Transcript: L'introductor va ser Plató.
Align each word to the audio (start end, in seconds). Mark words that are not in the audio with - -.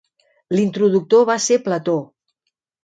L'introductor 0.55 1.29
va 1.31 1.37
ser 1.49 1.61
Plató. 1.69 1.99